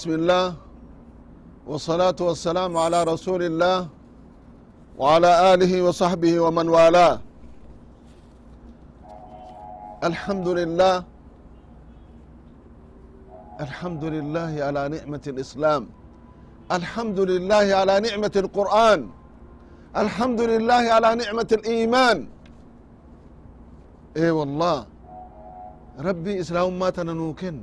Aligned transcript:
بسم 0.00 0.10
الله 0.18 0.46
والصلاة 1.66 2.18
والسلام 2.20 2.72
على 2.76 2.98
رسول 3.12 3.42
الله 3.42 3.78
وعلى 4.98 5.30
آله 5.54 5.72
وصحبه 5.86 6.32
ومن 6.40 6.66
والاه 6.68 7.20
الحمد 10.04 10.48
لله 10.48 10.96
الحمد 13.60 14.04
لله 14.04 14.52
على 14.66 14.82
نعمة 14.96 15.24
الإسلام 15.26 15.82
الحمد 16.72 17.20
لله 17.20 17.66
على 17.80 17.94
نعمة 18.00 18.34
القرآن 18.36 19.00
الحمد 19.96 20.40
لله 20.40 20.82
على 20.96 21.10
نعمة 21.22 21.50
الإيمان 21.52 22.18
إيه 24.16 24.30
والله 24.38 24.78
ربي 26.08 26.32
إسلام 26.40 26.78
ما 26.78 26.90
تننوكن 26.90 27.56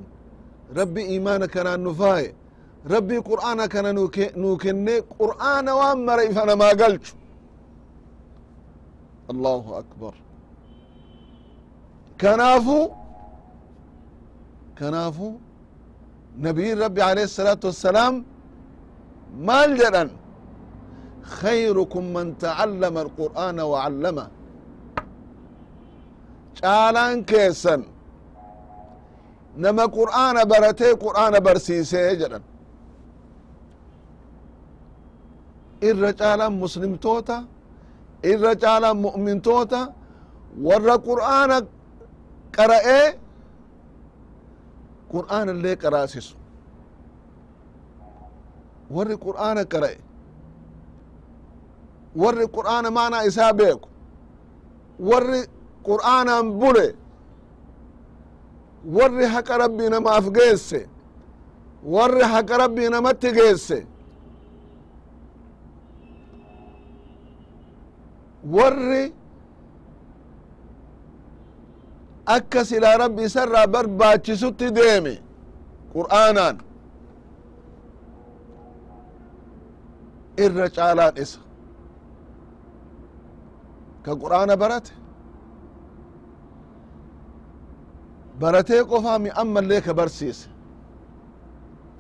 ربي 0.79 1.01
إيمانك 1.13 1.55
أنا 2.85 2.89
نفاي 2.89 2.97
ربي 2.97 3.17
قرآنك 3.17 3.75
أنا 3.75 3.91
نوكن 3.91 5.01
قرآن 5.19 5.69
وامر 5.69 6.31
فأنا 6.31 6.55
ما 6.55 6.69
قلت 6.69 7.13
الله 9.29 9.79
أكبر 9.79 10.13
كنافو 12.21 12.89
كنافو 14.79 15.33
نبي 16.37 16.73
ربي 16.73 17.01
عليه 17.01 17.23
الصلاة 17.23 17.59
والسلام 17.63 18.25
maal 19.47 19.77
jedhan 19.77 20.09
خيركم 21.23 22.03
من 22.13 22.37
تعلم 22.37 22.97
القرآن 22.97 23.59
وعلمه 23.59 24.27
caalaan 26.61 27.25
keessan 27.25 27.81
nama 29.57 29.85
qur'aana 29.87 30.49
baratee 30.49 30.93
qur'aana 31.05 31.39
barsiisee 31.45 32.15
jedhan 32.21 32.43
irra 35.88 36.12
caalaan 36.20 36.52
muslimtoota 36.62 37.36
irra 38.32 38.52
caalaan 38.62 38.96
mu'mintoota 39.06 39.80
warra 40.66 40.96
qur'aana 41.08 41.56
qara'ee 42.56 43.06
qur'aana 45.12 45.50
illee 45.56 45.76
qaraasisu. 45.82 46.34
Warri 48.94 49.16
qur'aana 49.26 49.62
qara'e 49.72 49.98
warri 52.22 52.46
qur'aana 52.56 52.88
maanaa 52.98 53.22
isaa 53.30 53.52
beeku 53.58 53.88
warri 55.08 55.40
qur'aanaan 55.88 56.46
bule 56.60 56.86
warri 58.96 59.26
haqa 59.34 59.54
rabbii 59.62 59.90
namaaf 59.94 60.26
geesse 60.36 60.80
warri 61.94 62.22
haqa 62.32 62.54
rabbii 62.62 62.88
namatti 62.94 63.28
geesse 63.38 63.78
warri 68.55 69.03
akka 72.35 72.61
silaa 72.69 72.97
rabbi 73.03 73.21
isarraa 73.29 73.67
barbaachisutti 73.75 74.67
deeme 74.77 75.13
qur'aanaan 75.93 76.55
irra 80.45 80.67
caalaan 80.77 81.15
isa 81.23 81.39
ka 84.05 84.11
qur'aana 84.23 84.55
barate 84.63 84.91
baratee 88.41 88.81
qofaa 88.91 89.17
mi 89.23 89.29
ammallee 89.41 89.81
ka 89.87 89.93
barsiise 90.01 90.45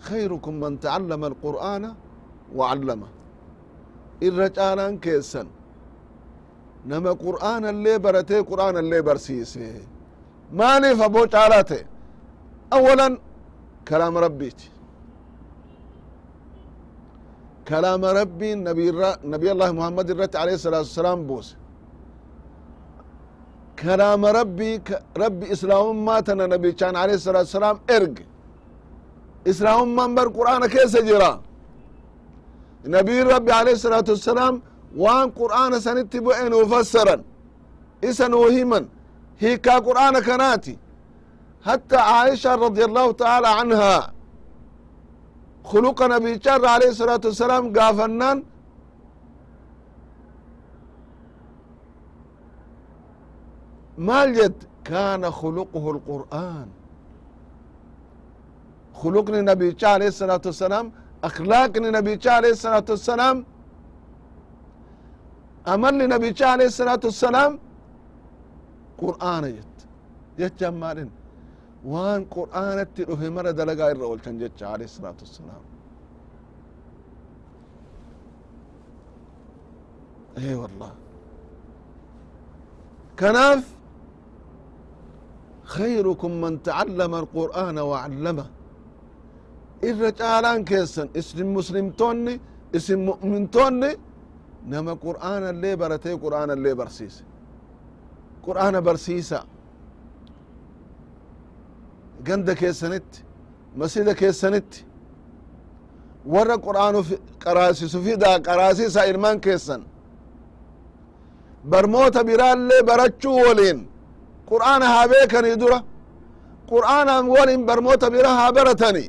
خيركم 0.09 0.53
من 0.63 0.73
تعلم 0.79 1.21
القرآن 1.31 1.83
وعلمه 2.57 3.07
irra 4.27 4.47
caalaan 4.57 4.95
keessan 5.03 5.47
nama 6.86 7.10
qur'aana 7.24 7.70
illee 7.74 7.98
baratee 8.04 8.42
qur'aana 8.50 8.78
illee 8.84 9.02
barsiise 9.08 9.66
maaliif 10.60 11.00
aboo 11.08 11.26
caalaa 11.34 11.64
ta'e 11.70 11.82
awalan 12.76 13.12
kalaama 13.88 14.20
rabbiiti 14.26 14.66
kalaama 17.68 18.08
rabbiin 18.20 18.58
nabiy 19.32 19.50
allahi 19.54 19.72
muhammad 19.78 20.06
irratti 20.12 20.36
alayhi 20.42 20.58
salatu 20.66 20.86
wasalaam 20.90 21.20
buuse 21.28 21.54
kalaama 23.82 24.28
rabbii 24.40 24.76
rabbi 25.22 25.44
islaamummaa 25.54 26.22
tana 26.26 26.44
nabichaan 26.54 26.94
alayhi 27.02 27.20
salatu 27.28 27.46
wasalaam 27.50 27.78
erge 27.96 28.24
islaamummaan 29.50 30.10
bar 30.18 30.26
qur'aana 30.38 30.66
keessa 30.74 31.00
jira 31.08 31.32
nabiyin 32.96 33.26
rabbi 33.34 33.50
alayhi 33.60 33.78
salatu 33.86 34.10
wasalaam 34.16 34.54
waan 35.03 35.27
qur'aana 35.39 35.77
sanitti 35.85 36.17
bu'e 36.25 36.49
nuu 36.49 36.65
fassaran 36.73 37.21
isa 38.09 38.25
nuu 38.33 38.47
himan 38.55 38.83
hiikaa 39.41 39.79
qur'aana 39.87 40.19
kanaati 40.27 40.73
hatta 41.67 41.97
aisha 42.21 42.55
radi 42.65 42.81
allahu 42.89 43.11
taala 43.23 43.49
anha 43.61 43.93
خلق 45.71 45.99
نبي 46.15 46.31
جار 46.45 46.65
عليه 46.75 46.89
الصلاة 46.93 47.23
والسلام 47.25 47.63
قافنان 47.77 48.37
مال 53.97 54.33
جد 54.33 54.63
كان 54.85 55.31
خلقه 55.31 55.91
القرآن 55.91 56.67
خلقني 58.93 59.41
نبي 59.41 59.71
جار 59.71 59.91
عليه 59.93 60.07
الصلاة 60.07 60.41
والسلام 60.45 60.85
أخلاقني 61.23 61.89
نبي 61.97 62.15
جار 62.15 62.33
عليه 62.33 62.51
الصلاة 65.67 65.73
والسلام 65.73 65.73
أمرني 65.73 66.05
نبي 66.13 66.29
جار 66.39 66.49
عليه 66.49 66.65
الصلاة 66.73 66.99
والسلام 67.03 67.51
قرآن 69.01 69.43
جد 69.55 69.77
جد 70.39 70.53
جمالين 70.59 71.09
waan 71.93 72.21
qur'aanatti 72.35 73.01
dhufe 73.09 73.27
mara 73.37 73.51
dalagaa 73.59 73.89
irra 73.93 74.05
oolchan 74.11 74.35
jecha 74.41 74.65
alayhi 74.73 74.91
salaatu 74.97 75.21
wassalaam 75.25 75.63
ee 80.43 80.55
wallah 80.61 80.91
kanaaf 83.21 83.63
خيركم 85.77 86.31
من 86.43 86.53
تعلم 86.69 87.11
القرآن 87.23 87.77
وعلمه 87.89 88.45
irra 89.89 90.09
caalaan 90.19 90.61
keessan 90.69 91.07
isin 91.19 91.47
muslimtoonni 91.57 92.33
isin 92.77 92.99
mu'mintoonni 93.09 93.89
nama 94.66 94.92
qur'aana 94.96 95.50
illee 95.54 95.76
baratee 95.82 96.16
qur'aana 96.24 96.52
illee 96.58 96.74
barsiise 96.80 97.22
qur'aana 98.46 98.80
barsiisa 98.88 99.38
ganda 102.26 102.54
keessanitti 102.54 103.18
masjida 103.80 104.14
keessanitti 104.20 104.78
warra 106.34 106.56
qur'aanu 106.66 107.00
qaraasisu 107.44 107.98
fidaa 108.06 108.36
qaraasisa 108.48 109.00
ilmaan 109.10 109.38
keessan 109.46 109.82
barmoota 111.70 112.20
biraallee 112.28 112.82
barachuu 112.90 113.36
woliin 113.46 113.78
qur'aana 114.50 114.86
haa 114.94 115.06
beekanii 115.12 115.56
dura 115.62 115.78
qur'aanaan 116.72 117.24
woliin 117.34 117.62
barmoota 117.68 118.06
bira 118.14 118.30
haa 118.38 118.52
baratani 118.58 119.04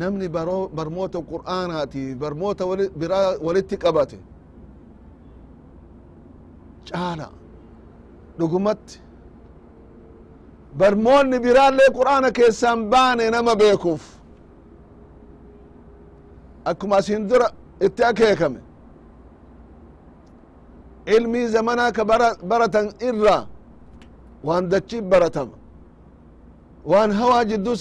namni 0.00 0.26
barmoota 0.76 1.18
qur'aanaati 1.32 2.02
barmoota 2.22 2.62
biraa 3.00 3.28
walitti 3.46 3.76
qabate 3.84 4.18
caala 6.88 7.28
dhugumatti 8.38 8.96
barmoonni 10.80 11.36
biraallee 11.46 11.90
qur'aana 11.98 12.28
keessaan 12.38 12.80
baane 12.92 13.24
nama 13.34 13.52
beekuuf 13.62 14.04
akkuma 16.70 16.96
asin 17.00 17.22
dura 17.30 17.48
itti 17.86 18.02
akeekame 18.10 18.60
ilmii 21.16 21.46
zamanaa 21.54 21.90
ka 21.96 22.02
baratan 22.50 22.86
irra 23.08 23.36
waan 24.46 24.64
dachi 24.72 24.98
baratama 25.12 25.56
waan 26.90 27.10
hawaa 27.18 27.44
jidduu 27.50 27.76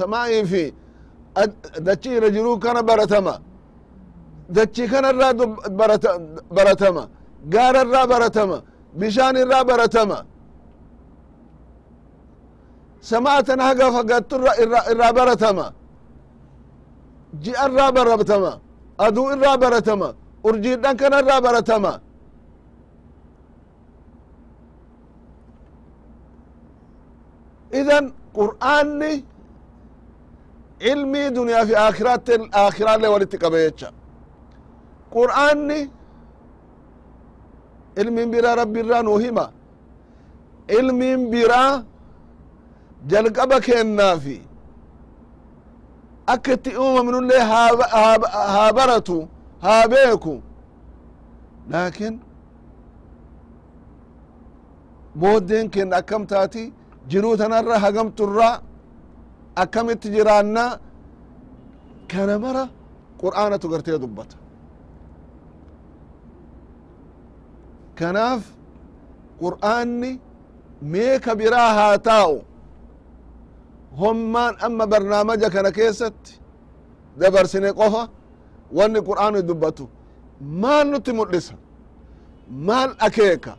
samaa'ii 0.00 0.44
fi 0.52 0.62
dachi 1.86 2.08
irra 2.16 2.28
jiruu 2.34 2.56
kana 2.64 2.80
baratama 2.88 3.34
dachi 4.56 4.84
kana 4.92 5.08
irraa 5.12 5.32
baratama 6.58 7.02
gaara 7.52 7.80
irraa 7.86 8.06
baratama 8.12 8.56
bishaan 9.00 9.36
irraa 9.42 9.64
baratama 9.70 10.18
samaatan 13.10 13.58
haga 13.66 13.86
fagattu 13.96 14.36
irraa 14.92 15.12
baratama 15.18 15.66
ji'a 17.44 17.64
irraa 17.68 17.90
baratama 17.98 18.52
aduu 19.06 19.26
irraa 19.34 19.56
baratama 19.64 20.08
urjiidhan 20.48 20.94
kana 21.00 21.16
irraa 21.22 21.40
baratama 21.46 21.92
idan 27.80 28.04
qur'aanni 28.38 29.12
ilmii 30.90 31.28
duniyaa 31.36 31.66
fi 31.68 31.74
aakiraatti 31.84 32.34
aakiraallee 32.62 33.10
walitti 33.14 33.36
qabe 33.42 33.58
jecha 33.66 33.88
qur'aanni 35.16 35.80
ilmiin 38.00 38.28
biraa 38.34 38.54
rabbi 38.62 38.78
irraa 38.84 39.02
nuu 39.08 39.18
hima 39.24 39.46
ilmiin 40.78 41.20
biraa 41.32 41.72
jalqaba 43.10 43.56
kennaafi 43.66 44.36
akka 46.32 46.50
itti 46.56 46.70
uumamnullee 46.82 47.42
haa 47.50 48.72
baratu 48.78 49.16
haa 49.64 49.84
beeku 49.92 50.34
laakin 51.72 52.14
booddeen 55.20 55.66
kenna 55.74 55.96
akkam 56.00 56.22
taati 56.32 56.64
jiruu 57.10 57.36
tanarra 57.40 57.76
hagamturraa 57.84 58.54
akkamitti 59.62 60.08
jiraanna? 60.14 60.64
Kana 62.10 62.38
mara 62.44 62.64
qur'aanatu 63.22 63.66
gartee 63.72 63.98
dubbata. 64.04 64.36
Kanaaf 67.98 68.42
qur'aanni 69.42 70.10
meeka 70.92 71.32
biraa 71.40 71.70
haa 71.78 71.98
taa'u? 72.08 72.36
Hommaan 74.00 74.54
amma 74.66 74.84
barnaamaja 74.92 75.48
kana 75.54 75.70
keessatti 75.78 76.32
dabarsine 77.20 77.70
qofa 77.80 78.02
wanni 78.78 79.00
qur'aanu 79.08 79.38
dubbatu. 79.48 79.84
Maal 80.62 80.86
nutti 80.92 81.12
mul'isa? 81.18 81.54
Maal 82.68 82.90
akeeka? 83.06 83.52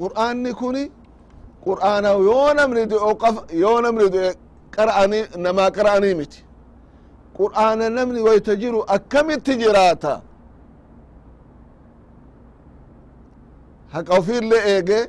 Qur'aanni 0.00 0.50
kuni 0.60 0.82
qur'aana 1.66 2.10
yoo 2.28 2.48
namni 2.58 2.82
du'e 2.90 3.14
qofa 3.22 3.40
yoo 3.62 3.78
namni 3.84 4.06
du'e 4.14 4.30
qara'anii 4.76 5.22
namaa 5.44 5.70
qara'anii 5.76 6.14
miti. 6.20 6.40
Qur'aana 7.38 7.86
namni 7.98 8.20
wayta 8.26 8.52
jiru 8.62 8.80
akkamitti 8.96 9.52
jiraata? 9.62 10.12
Haqa 13.92 14.12
ofiillee 14.18 14.62
eege 14.74 15.00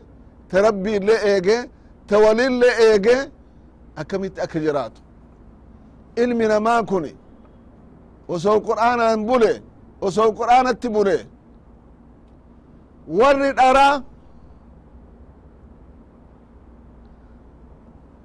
ta 0.50 0.58
rabbiillee 0.66 1.20
eege 1.32 1.58
ta 2.08 2.16
walillee 2.24 2.76
eege 2.88 3.16
akkamitti 4.02 4.40
akka 4.46 4.60
jiraatu? 4.66 5.02
Ilmi 6.24 6.46
namaa 6.54 6.82
kuni 6.90 7.12
osoo 8.34 8.60
qur'aanaan 8.68 9.20
bule 9.28 9.54
osoo 10.08 10.30
qur'aanatti 10.40 10.88
bule 10.96 11.18
warri 13.20 13.50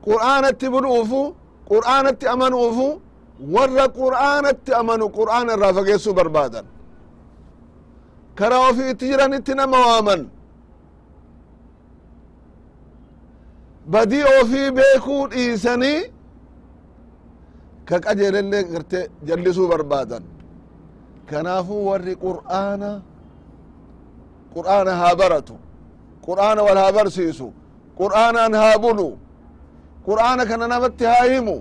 qur'aanatti 0.06 0.66
buluufu 0.74 1.20
qur'aanatti 1.70 2.26
amanuufu 2.34 2.86
warra 3.54 3.86
qur'aanatti 4.00 4.70
amanu 4.80 5.04
qur'aana 5.18 5.50
irraa 5.56 5.72
fageessuu 5.78 6.14
barbaadan. 6.20 6.64
Karaa 8.38 8.68
ofiitti 8.70 9.04
jiranitti 9.10 9.52
nama 9.60 9.78
waaman. 9.86 10.20
Badii 13.92 14.24
ofii 14.40 14.70
beekuu 14.76 15.22
dhiisanii 15.30 16.00
ka 17.88 17.96
qajeelellee 18.04 18.62
garte 18.72 19.00
jallisuu 19.28 19.68
barbaadan. 19.72 20.22
Kanaafuu 21.30 21.82
warri 21.90 22.14
qur'aana 22.26 22.90
qur'aana 24.54 24.92
haa 25.00 25.14
baratu. 25.20 25.54
Qur'aana 26.26 26.60
wal 26.68 26.78
haa 26.82 26.92
barsiisu. 26.98 27.48
Qur'aanaan 28.00 28.54
haa 28.62 28.78
bulu 28.84 29.08
qur'aana 30.06 30.42
kana 30.50 30.66
namatti 30.72 31.04
haa 31.10 31.24
himu 31.32 31.56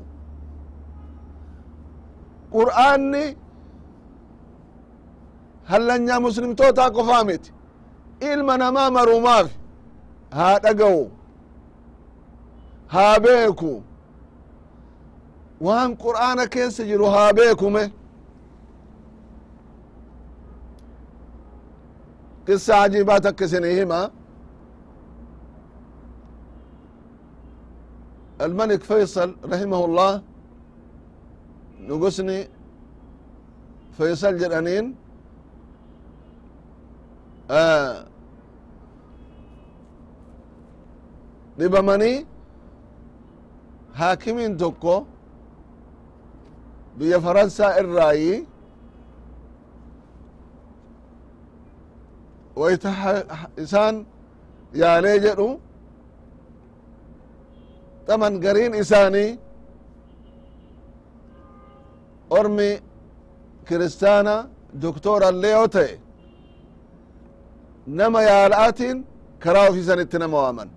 qur'aanni 2.55 3.23
hallanyaa 5.71 6.19
muslimtootaa 6.27 6.89
qofaa 6.97 7.23
miti 7.29 7.49
ilma 8.31 8.53
namaa 8.63 8.89
maruumaaf 8.97 9.47
haa 10.37 10.55
dhaga'u 10.65 11.01
haa 12.93 13.15
beeku 13.25 13.71
waan 15.67 15.91
qur'aana 16.05 16.43
keessa 16.55 16.83
jiru 16.89 17.05
haa 17.15 17.33
beekume 17.39 17.83
qissa 22.45 22.73
ajibaa 22.85 23.19
takka 23.25 23.43
isinii 23.45 23.75
hima 23.79 23.99
الملك 28.45 28.81
فيصل 28.89 29.29
رحمه 29.51 29.81
الله 29.85 30.13
نقصني 31.89 32.39
فيصل 33.97 34.37
جرانين. 34.41 34.85
آه 37.51 38.05
دبماني 41.59 42.25
حاكمين 43.99 44.57
توكو 44.57 45.03
بيا 46.97 47.17
فرنسا 47.19 47.79
الرأي 47.79 48.45
ويتحسان 52.55 53.95
يا 54.81 55.01
ليجرو 55.01 55.49
taman 58.07 58.33
gariin 58.43 58.73
isaanii 58.83 59.29
ormi 62.37 62.69
kiristaana 63.67 64.35
doktorallee 64.83 65.51
yoo 65.57 65.67
ta'e 65.75 65.91
nama 67.99 68.19
yaala'atiin 68.29 68.97
karaa 69.43 69.67
ofiisanitti 69.69 70.17
nama 70.23 70.37
waaman 70.43 70.69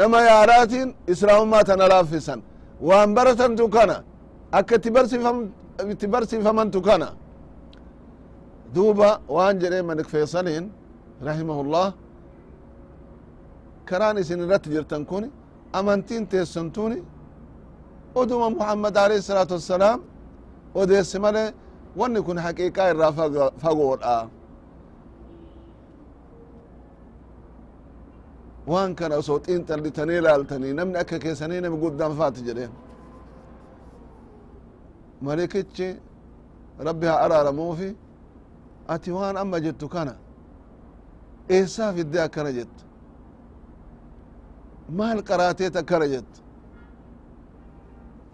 nama 0.00 0.18
yaalaatiin 0.30 0.88
islaamummaa 1.12 1.64
tana 1.68 1.84
laaffisan 1.92 2.40
waan 2.88 3.10
baratantu 3.16 3.64
kana 3.76 3.96
akka 4.58 4.74
itti 5.92 6.06
barsiifamantu 6.14 6.78
kana 6.88 7.08
duuba 8.74 9.08
waan 9.36 9.54
jedhe 9.62 9.82
malik 9.90 10.08
feesaliin 10.14 10.64
rahimahullah 11.28 11.86
karaan 13.88 14.16
isin 14.22 14.38
irratti 14.44 14.68
jirtan 14.74 15.02
kun 15.10 15.24
amantiin 15.72 16.26
teessantuni 16.26 16.98
oduma 18.14 18.50
muhammad 18.50 18.96
alayhi 18.96 19.22
salaatu 19.22 19.54
wassalaam 19.54 20.00
odeesse 20.74 21.18
male 21.24 21.44
wanni 22.00 22.20
kun 22.26 22.38
haqiiqaa 22.46 22.88
irraa 22.92 23.12
fagoodha 23.62 24.14
waan 28.72 28.94
kana 28.98 29.14
osoo 29.20 29.38
xiinxallitanii 29.46 30.18
ilaaltanii 30.22 30.72
namni 30.78 30.96
akka 31.02 31.16
keessanii 31.24 31.60
nami 31.64 31.76
guddaan 31.84 32.12
faati 32.18 32.40
jedheen. 32.48 32.72
Malikichi 35.24 35.88
rabbi 36.86 37.06
haa 37.06 37.20
araaramuufi 37.24 37.88
ati 38.94 39.10
waan 39.18 39.36
amma 39.42 39.58
jettu 39.66 39.86
kana 39.94 40.14
eessaa 41.56 41.92
fidde 41.96 42.18
akkana 42.26 42.50
jettu 42.58 42.84
maal 44.98 45.18
qaraateet 45.28 45.76
akkana 45.80 46.06
jettu 46.12 46.40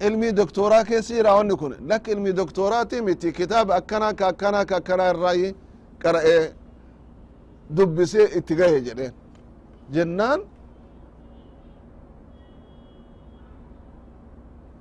ilmii 0.07 0.33
doktoraa 0.37 0.85
keessa 0.89 1.15
jira 1.15 1.35
wanni 1.39 1.55
kun 1.61 1.73
lakka 1.89 2.11
ilmii 2.15 2.33
doktoraati 2.41 3.03
miti 3.03 3.33
kitaaba 3.39 3.73
akkanaa 3.81 4.13
ka 4.19 4.25
akkanaa 4.33 4.65
ka 4.71 4.77
akkanaa 4.81 5.11
irraayi 5.13 5.49
qara'ee 6.03 6.43
dubbisee 7.77 8.27
itti 8.39 8.55
gahe 8.61 8.81
jedheen 8.87 9.15
jennaan 9.95 10.41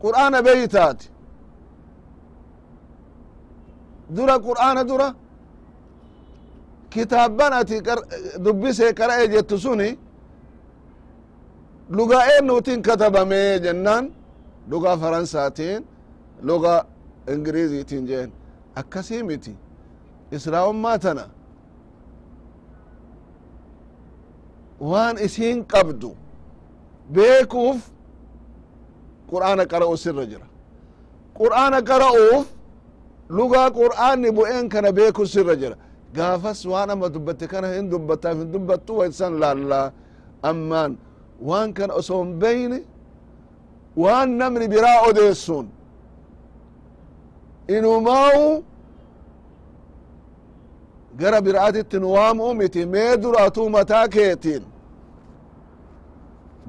qur'aana 0.01 0.39
beeytaati 0.46 1.05
dura 4.15 4.36
qur'aana 4.48 4.84
dura 4.89 5.08
kitaabban 6.94 7.53
ati 7.60 7.77
dubbisee 8.46 8.91
qara'e 9.00 9.25
jettu 9.34 9.58
suni 9.65 9.89
lugaa 11.89 12.24
eennuutiin 12.34 12.82
katabame 12.82 13.60
jennaan 13.63 14.12
lugaa 14.70 14.98
faransaatiin 14.98 15.88
lugaa 16.42 16.86
ingiriziitiin 17.34 18.08
jeen 18.08 18.32
akkasii 18.75 19.24
miti 19.24 19.58
islaamummaa 20.32 21.00
tana 21.00 21.25
waan 24.89 25.18
isiin 25.25 25.65
qabdu 25.65 26.12
beekuuf 27.13 27.80
qur'aana 29.30 29.65
qara'u 29.72 29.98
sirra 29.98 30.25
jira. 30.32 30.46
Qur'aana 31.39 31.80
qara'uuf 31.89 32.46
lugaa 33.30 33.70
qur'aanni 33.80 34.30
bu'een 34.38 34.70
kana 34.70 34.92
beeku 34.98 35.25
sirra 35.25 35.56
jira. 35.56 35.75
Gaafas 36.15 36.65
waan 36.65 36.89
amma 36.89 37.10
dubbatte 37.13 37.48
kana 37.48 37.68
hin 37.68 37.89
dubbattaaf 37.92 38.38
hin 38.38 38.51
dubbattu 38.54 38.98
waysan 39.00 39.34
laallaa 39.42 39.92
ammaan 40.50 40.98
waan 41.42 41.74
kana 41.74 41.94
oson 41.94 42.39
beyni 42.39 42.80
waan 43.96 44.30
namni 44.38 44.68
biraa 44.68 45.01
odeessun 45.10 45.65
inumaa'u 47.68 48.63
gara 51.20 51.42
biraatitti 51.42 52.00
nu 52.00 52.08
waam'u 52.13 52.54
miti 52.54 52.86
mee 52.86 53.18
duratuu 53.18 53.70
mataa 53.70 54.08
keetiin. 54.08 54.63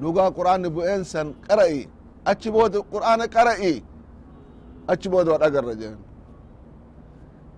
Dhugaa 0.01 0.29
qur'aanni 0.37 0.69
bu'een 0.75 1.03
san 1.03 1.27
qara'i 1.47 1.87
achi 2.25 2.49
booda 2.51 2.79
qur'aana 2.93 3.25
qara'i 3.27 3.83
achi 4.87 5.09
booda 5.09 5.31
wa 5.31 5.37
dhagarra 5.37 5.75
jeen. 5.75 5.97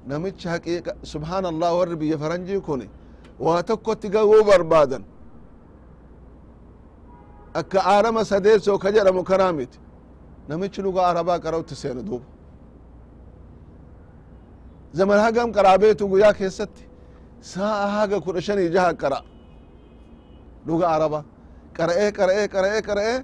Namichi 0.07 0.47
haqiiqa 0.47 0.91
subhaan 1.03 1.45
allah 1.45 1.71
warri 1.77 1.95
biyya 1.95 2.17
faranjii 2.17 2.61
kun 2.67 2.81
waa 3.39 3.63
akka 7.59 7.79
aalama 7.93 8.21
sadeessoo 8.31 8.77
ka 8.83 8.89
jedhamu 8.95 9.21
kanaa 9.29 9.53
miti 9.59 9.79
namichi 10.49 10.81
lugaa 10.87 11.07
arabaa 11.11 11.39
qara'utti 11.45 11.75
seene 11.81 12.01
duuba. 12.07 12.27
Zaman 14.97 15.19
hagam 15.25 15.49
qaraa 15.57 15.77
beetu 15.83 16.03
guyyaa 16.11 16.33
keessatti 16.39 16.83
sa'a 17.53 17.85
haga 17.95 18.17
kudha 18.25 18.41
shanii 18.47 18.69
jaha 18.75 18.93
qara. 19.01 19.19
Luga 20.67 20.85
araba 20.95 21.19
qara'ee 21.77 22.09
qara'ee 22.17 22.45
qara'ee 22.53 22.81
qara'ee 22.87 23.17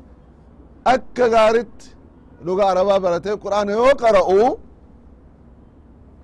akka 0.93 1.25
gaaritti 1.35 1.87
luga 2.47 2.63
arabaa 2.71 2.99
baratee 3.05 3.35
qur'aana 3.43 3.71
yoo 3.79 3.93
qara'u 4.03 4.39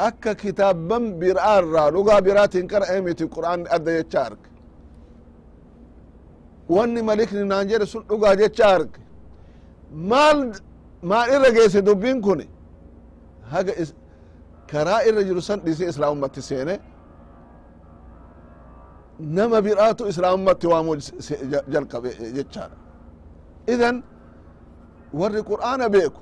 akka 0.07 0.31
kitaabban 0.43 1.03
biraa 1.21 1.55
irraa 1.61 1.89
lugaa 1.95 2.19
biraatiin 2.27 2.67
qara'ee 2.73 2.99
miti 3.07 3.25
qur'aanni 3.35 3.67
adda 3.75 3.91
jecha 3.97 4.19
arge 4.27 4.47
wanni 6.75 7.01
malikni 7.09 7.43
naan 7.51 7.65
jedhe 7.71 7.85
sun 7.93 8.03
dhugaa 8.09 8.35
jecha 8.41 8.65
arge. 8.75 8.99
Maal 10.09 10.39
maal 11.09 11.27
irra 11.35 11.49
geesse 11.55 11.79
dubbiin 11.87 12.17
kun 12.25 12.39
haga 13.51 13.73
karaa 14.71 15.01
irra 15.07 15.21
jiru 15.27 15.41
san 15.47 15.59
dhiisee 15.65 15.87
islaamummatti 15.93 16.41
seene. 16.49 16.75
Nama 19.37 19.57
biraatu 19.65 20.03
islaamummatti 20.11 20.65
waamuu 20.73 20.95
jalqabe 21.73 22.09
jechaadha. 22.37 22.77
Idan 23.73 23.95
warri 25.19 25.41
qur'aana 25.51 25.85
beeku 25.95 26.21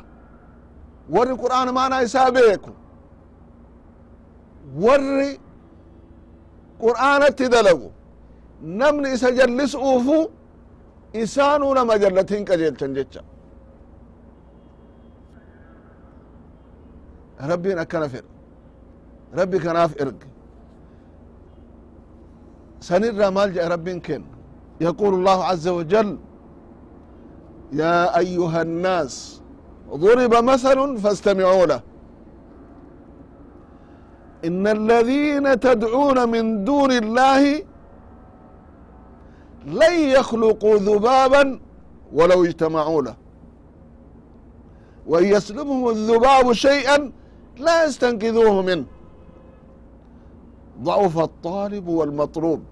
warri 1.16 1.36
qur'aana 1.44 1.72
maanaa 1.80 2.02
isaa 2.08 2.32
beeku 2.38 2.72
warri 4.84 5.32
qur'aanatti 6.84 7.46
dalagu 7.56 7.90
namni 8.80 9.08
isa 9.16 9.30
jallisuufu 9.40 10.18
isaanuu 11.23 11.73
nama 11.79 11.95
jallatin 12.03 12.43
qajeelchan 12.49 12.93
jecha 12.99 13.23
rabbiin 17.51 17.79
akkana 17.85 18.09
fedha 18.15 18.31
rabbi 19.41 19.59
kanaaf 19.67 19.93
erge 20.05 20.27
sanirraa 22.89 23.31
maal 23.37 23.51
jedhe 23.57 23.69
rabbiin 23.77 24.01
kenna 24.09 24.31
يقول 24.89 25.13
الله 25.19 25.39
عز 25.51 25.69
وجل 25.79 26.11
يا 27.83 27.99
أيها 28.23 28.61
الناس 28.63 29.15
ضرب 30.05 30.35
مثل 30.51 30.79
فاستمعوا 31.03 31.67
له 31.71 31.81
إن 34.49 34.65
الذين 34.79 35.47
تدعون 35.67 36.19
من 36.35 36.45
دون 36.65 36.93
الله 37.03 37.43
لن 39.66 39.94
يخلقوا 39.94 40.78
ذبابا 40.78 41.60
ولو 42.14 42.46
اجتمعوا 42.46 43.02
له. 43.02 43.16
وإن 45.08 45.26
يسلبهم 45.26 45.90
الذباب 45.90 46.54
شيئا 46.54 47.12
لا 47.58 47.86
يستنقذوه 47.86 48.62
منه. 48.62 48.86
ضعف 50.82 51.18
الطالب 51.18 51.88
والمطلوب. 51.88 52.64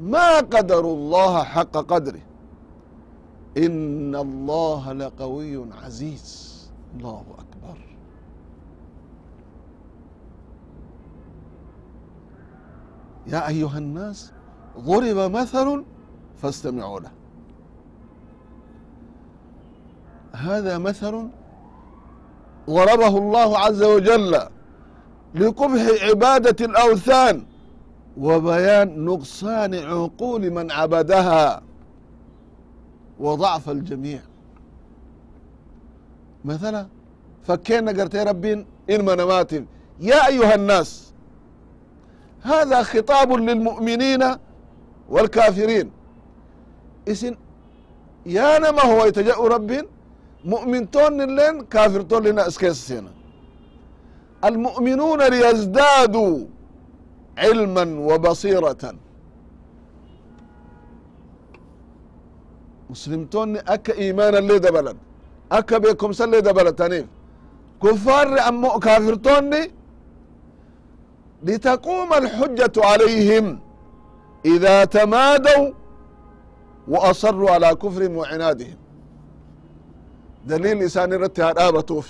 ما 0.00 0.36
قدروا 0.38 0.96
الله 0.96 1.42
حق 1.42 1.76
قدره. 1.76 2.20
إن 3.56 4.16
الله 4.16 4.92
لقوي 4.92 5.66
عزيز. 5.84 6.54
الله 6.96 7.24
أكبر. 7.38 7.78
يا 13.26 13.48
أيها 13.48 13.78
الناس 13.78 14.32
ضرب 14.79 15.31
مثل 15.31 15.83
فاستمعوا 16.41 16.99
له 16.99 17.11
هذا 20.33 20.77
مثل 20.77 21.27
ضربه 22.69 23.17
الله 23.17 23.57
عز 23.57 23.83
وجل 23.83 24.39
لقبح 25.35 25.81
عبادة 26.03 26.65
الأوثان 26.65 27.43
وبيان 28.17 29.05
نقصان 29.05 29.75
عقول 29.75 30.51
من 30.51 30.71
عبدها 30.71 31.61
وضعف 33.19 33.69
الجميع 33.69 34.19
مثلا 36.45 36.87
فكينا 37.43 37.91
قرتي 37.91 38.23
ربين 38.23 38.65
إن 38.89 39.05
منامات 39.05 39.51
يا 39.99 40.27
أيها 40.27 40.55
الناس 40.55 41.13
هذا 42.41 42.83
خطاب 42.83 43.31
للمؤمنين 43.31 44.23
والكافرين 45.13 45.87
اسن 47.11 47.33
يا 48.25 48.59
نما 48.63 48.83
هو 48.91 48.99
يتجأ 49.05 49.35
رب 49.55 49.71
مؤمن 50.53 50.81
تون 50.91 51.35
لين 51.37 51.55
كافر 51.73 52.01
تون 52.09 52.23
لنا 52.27 52.47
اسكيسينا 52.47 53.11
المؤمنون 54.49 55.21
ليزدادوا 55.33 56.37
علما 57.43 57.85
وبصيرة 58.07 58.83
مسلمتون 62.89 63.57
أكا 63.57 63.93
إيمانا 64.03 64.37
لي 64.47 64.59
دبلا 64.65 64.93
أكا 65.51 65.77
بيكم 65.83 66.11
سلي 66.19 66.41
دبلا 66.47 66.71
تنيف 66.79 67.05
كفار 67.83 68.27
أمو 68.49 68.79
كافرتوني 68.85 69.71
لتقوم 71.47 72.09
الحجة 72.21 72.75
عليهم 72.89 73.45
إذا 74.44 74.84
تمادوا 74.84 75.72
وأصروا 76.88 77.50
على 77.50 77.74
كفرهم 77.74 78.16
وعنادهم. 78.16 78.78
دليل 80.46 80.78
لسان 80.78 81.12
رت 81.12 81.40
آبا 81.40 81.80
توف. 81.80 82.08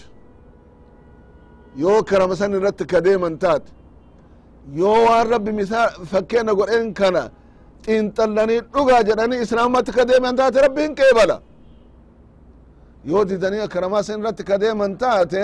يو 1.77 2.03
كرم 2.03 2.35
سن 2.35 2.55
رت 2.65 2.83
كديما 2.83 3.29
تات 3.43 3.63
يو 4.73 5.07
ربي 5.33 5.53
مثال 5.53 6.07
فكينا 6.07 6.53
قول 6.53 6.71
إن 6.71 6.93
كان 6.93 7.17
إن 7.89 8.15
تلني 8.15 8.57
لغا 8.75 9.03
جراني 9.03 9.43
إسلام 9.43 9.73
ما 9.73 9.81
تكديما 9.81 10.31
تات 10.39 10.57
ربي 10.57 10.85
إن 10.85 10.95
كيبلا 10.95 11.41
يو 13.05 13.23
دي 13.23 13.37
دنيا 13.37 13.67
كرم 13.67 14.03
سن 14.03 14.27
رت 14.27 14.43
كديما 14.43 14.87
تات 15.01 15.35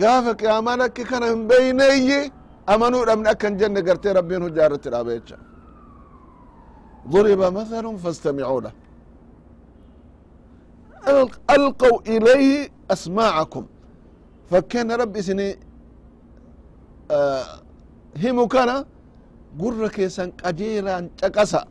قافك 0.00 0.42
يا 0.42 0.60
مالك 0.60 0.92
كان 0.92 1.24
بيني 1.48 2.32
amanuu 2.73 3.03
dhabne 3.09 3.29
akka 3.33 3.47
hin 3.47 3.57
jenne 3.61 3.81
gartee 3.87 4.13
rabbiin 4.19 4.41
hujjaa 4.45 4.65
irratti 4.69 4.89
dhaaba 4.95 5.11
jecha 5.19 5.37
ضرب 7.09 7.41
مثل 7.57 7.85
فاستمعوا 8.03 8.61
له 8.61 8.71
ألقوا 11.55 11.97
إليه 12.07 12.69
أسماعكم 12.91 13.65
فكان 14.51 14.91
رب 14.91 15.21
سني 15.21 15.59
آه 17.11 17.43
هم 18.23 18.47
كان 18.47 18.85
gurra 19.57 19.89
keessan 19.89 20.29
qajeelaan 20.41 21.09
caqasa 21.21 21.65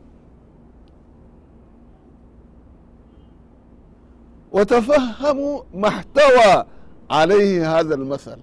وتفهموا 4.51 5.63
ما 5.73 5.87
احتوى 5.87 6.65
عليه 7.11 7.79
هذا 7.79 7.95
المثل 7.95 8.39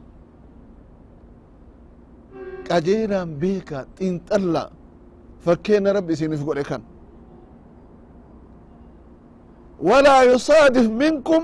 qajeelaan 2.72 3.30
beeka 3.42 3.78
xinxalla 4.00 4.64
fakkeenya 5.46 5.92
rabbi 5.98 6.12
isiniif 6.16 6.42
godhe 6.48 6.64
kan 6.70 6.82
walaa 9.90 10.22
yusaadif 10.32 10.88
minkum 11.04 11.44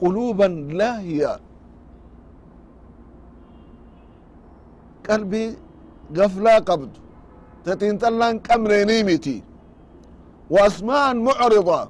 quluuban 0.00 0.54
laahiya 0.80 1.32
qalbii 5.06 5.48
gaflaa 6.16 6.60
qabdu 6.68 6.98
ta 7.64 7.72
xinxallaan 7.80 8.36
qabneenii 8.48 9.02
miti 9.08 9.36
waasmaa'an 10.54 11.16
mucrida 11.28 11.80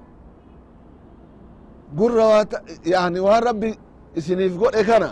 gurra 1.99 2.26
yani 2.95 3.19
waan 3.26 3.43
rabbi 3.49 3.71
isiniif 4.19 4.55
godhe 4.62 4.83
kana 4.90 5.09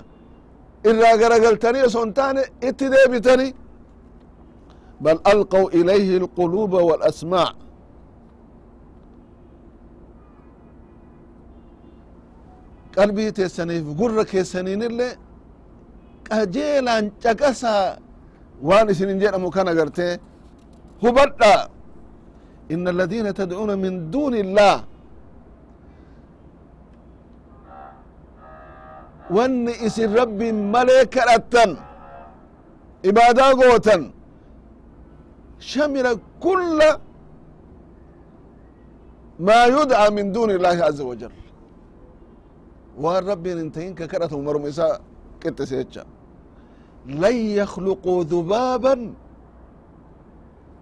irraa 0.90 1.16
garagaltanii 1.22 1.82
oson 1.88 2.08
taane 2.18 2.42
itti 2.68 2.86
deebitanii 2.94 3.50
bal 5.04 5.18
alqaw 5.32 5.64
ilayhi 5.80 6.14
اlquluuba 6.22 6.78
waalasmaac 6.88 7.56
qalbii 12.96 13.30
teessaniif 13.38 13.84
gurra 13.98 14.24
keessaniin 14.32 14.80
illee 14.88 15.12
qajeelaan 16.28 17.04
caqasaa 17.24 17.84
waan 18.68 18.86
isinin 18.92 19.18
jedhamu 19.22 19.48
kan 19.56 19.66
agartee 19.72 20.12
hubadha 21.02 21.54
إن 22.74 22.84
الذين 22.94 23.26
تدعون 23.40 23.70
من 23.84 23.92
دون 24.14 24.34
الله 24.44 24.76
wanni 29.30 29.72
isin 29.86 30.10
rabbiin 30.20 30.56
malee 30.74 31.04
kadhattan 31.14 31.70
ibaadaa 33.10 33.52
gootan 33.60 34.02
shamila 35.58 36.12
kulla 36.44 36.90
maa 39.46 39.66
yud'a 39.76 40.10
min 40.16 40.32
duni 40.34 40.52
illaahi 40.58 40.82
aza 40.90 41.04
wajal 41.10 41.32
waan 43.02 43.22
rabbiin 43.30 43.58
hin 43.58 43.70
tahin 43.74 43.94
ka 43.98 44.04
kadhatamu 44.12 44.42
maruma 44.48 44.68
isaa 44.68 44.98
qixxise 45.42 45.74
jecha 45.80 46.02
lan 47.22 47.36
yakluquu 47.60 48.14
dhubaaban 48.30 49.00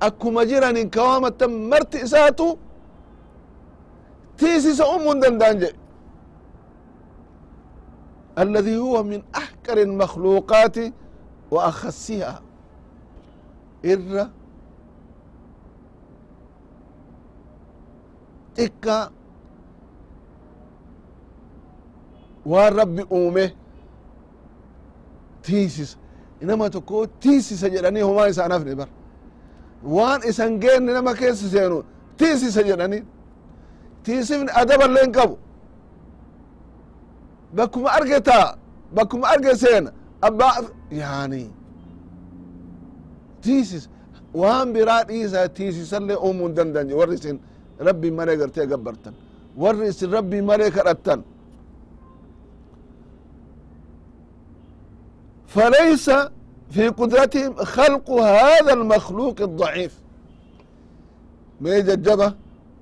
akkuma 0.08 0.42
jiranin 0.50 0.90
kawaamatan 0.96 1.52
marti 1.70 1.98
isaatu 2.06 2.46
tiisisa 4.38 4.84
umuu 4.94 5.14
danda'an 5.22 5.56
jedhe 5.62 5.81
الذي 8.39 8.77
هو 8.77 9.03
من 9.03 9.21
أحقر 9.35 9.77
المخلوقات 9.81 10.75
وأخسها 11.51 12.41
إر 13.85 14.29
إكا 18.59 19.11
والرب 22.45 22.99
أومه 23.11 23.51
تيسس 25.43 25.97
إنما 26.43 26.67
تكو 26.67 27.05
تيسس 27.05 27.65
جراني 27.65 28.01
هما 28.01 28.29
إسان 28.29 28.51
أفني 28.51 28.75
بر 28.75 28.87
وان 29.83 30.23
إسان 30.23 30.59
جين 30.59 30.89
إنما 30.89 31.13
كيس 31.13 31.45
سينو 31.45 31.83
تيسس 32.17 32.59
جراني 32.59 33.05
تيسفن 34.03 34.49
أدبا 34.49 34.83
لين 34.83 35.11
قبو 35.11 35.37
bakkuma 37.57 37.89
argetaa 37.97 38.47
bakkuma 38.95 39.25
arge 39.33 39.53
seena 39.63 39.91
abbaa 40.27 40.53
yani 41.01 41.43
tiisis 43.43 43.83
waan 44.41 44.67
biraa 44.73 45.03
dhiisaa 45.09 45.47
tiisisallee 45.57 46.15
uumuu 46.25 46.47
hin 46.47 46.55
dandanye 46.55 46.93
warri 46.99 47.15
isin 47.19 47.37
rabbii 47.87 48.11
malee 48.19 48.37
gartee 48.41 48.65
gabbartan 48.73 49.13
warri 49.63 49.87
isin 49.93 50.11
rabbii 50.17 50.41
malee 50.49 50.71
kadhattan 50.77 51.21
فليس 55.47 56.09
في 56.71 56.87
قدرتهم 56.87 57.55
خلق 57.55 58.11
هذا 58.11 58.73
المخلوق 58.73 59.41
الضعيف 59.41 59.93
مي 61.61 61.81
ججبة 61.81 62.33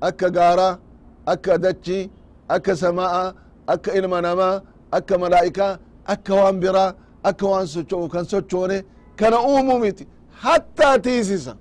أكا 0.04 0.30
قارا 0.39 0.80
أكا 1.28 1.56
دتشي 1.56 2.10
أكا 2.51 2.73
سماء 2.73 3.36
akka 3.74 3.90
ilma 3.98 4.18
namaa 4.26 4.54
akka 4.98 5.14
malaa'ikaa 5.22 5.72
akka 6.12 6.33
waan 6.40 6.56
biraa 6.62 6.90
akka 7.28 7.46
waan 7.52 7.66
socho'u 7.74 8.06
kan 8.14 8.24
sochoone 8.33 8.76
kana 9.18 9.37
uumuu 9.50 9.78
miti. 9.85 10.04
Hattaa 10.44 10.94
tiisisa 11.04 11.52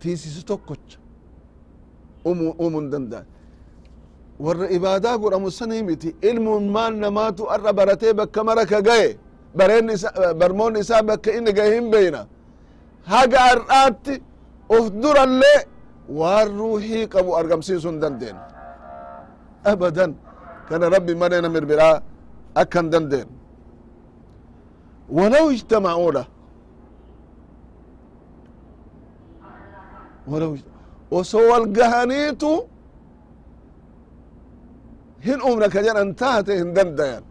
tiisisu 0.00 0.40
tokkocha. 0.50 0.98
Uumuu 2.28 2.80
hin 2.80 2.90
danda'an. 2.92 3.26
Warra 4.44 4.66
ibaadaa 4.76 5.16
godhamu 5.22 5.50
sanii 5.50 5.82
miti. 5.88 6.08
Ilmummaan 6.30 6.94
namaatu 7.04 7.42
arra 7.54 7.72
baratee 7.78 8.12
bakka 8.20 8.44
mara 8.44 8.64
ka 8.66 8.80
gaye 8.88 9.08
barmoonni 10.40 10.80
isaa 10.84 11.02
bakka 11.08 11.30
inni 11.38 11.52
gaye 11.58 11.74
hin 11.74 11.90
beeyna. 11.92 12.20
Haga 13.12 13.38
har'aatti 13.48 14.14
uf 14.76 14.84
durallee 15.02 15.58
waan 16.20 16.48
ruuhii 16.58 17.06
qabu 17.14 17.30
argamsiisuu 17.40 17.90
hin 17.90 18.00
dandeenye 18.04 18.40
abadan 19.71 20.11
kana 20.69 20.85
rabbi 20.95 21.13
malee 21.21 21.41
namir 21.45 21.65
biraa 21.71 21.95
akkan 22.61 22.85
dandeen 22.93 23.27
walaw 25.17 25.45
ijtamacuu 25.57 26.11
lah 26.17 26.27
walaw 30.31 30.51
osoo 31.19 31.45
wal 31.51 31.65
gahaniitu 31.77 32.51
hin 35.27 35.39
umna 35.49 35.67
ka 35.73 35.79
jedhan 35.85 36.09
taate 36.21 36.53
hin 36.61 36.73
dandayan 36.77 37.23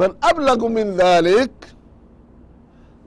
بل 0.00 0.10
أبلغ 0.30 0.60
من 0.68 0.86
ذلك 1.04 1.54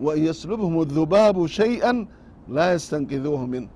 وإن 0.02 0.22
يسلبهم 0.30 0.82
الذباب 0.82 1.38
شيئا 1.48 2.08
لا 2.48 2.74
يستنقذوه 2.74 3.46
منه 3.46 3.68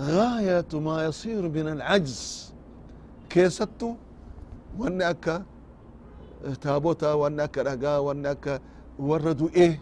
غاية 0.00 0.70
ما 0.86 1.04
يصير 1.04 1.42
من 1.48 1.66
العجز 1.68 2.52
كيستو 3.30 3.94
واني 4.78 5.10
اكا 5.10 5.42
تابوتا 6.60 7.12
واني 7.12 7.44
اكا 7.44 7.62
رقا 7.62 7.98
واني 7.98 8.30
اكا 8.30 8.60
وردوا 8.98 9.48
ايه 9.56 9.80